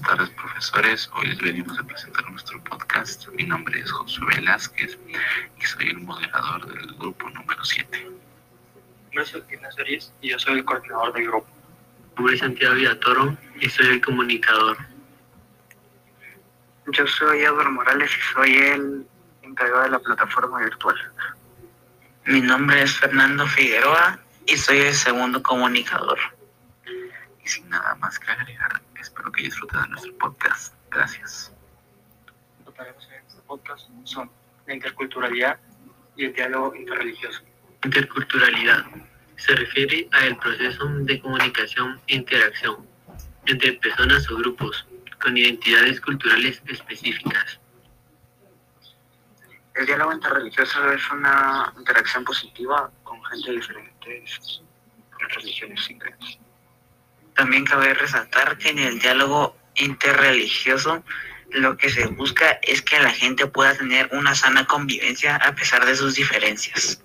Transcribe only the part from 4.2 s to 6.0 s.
Velázquez y soy el